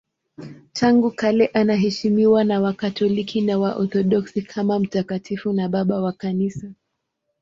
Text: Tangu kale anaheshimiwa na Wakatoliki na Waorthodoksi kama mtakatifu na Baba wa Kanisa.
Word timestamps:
Tangu 0.73 1.11
kale 1.11 1.47
anaheshimiwa 1.47 2.43
na 2.43 2.61
Wakatoliki 2.61 3.41
na 3.41 3.59
Waorthodoksi 3.59 4.41
kama 4.41 4.79
mtakatifu 4.79 5.53
na 5.53 5.69
Baba 5.69 6.01
wa 6.01 6.11
Kanisa. 6.11 6.71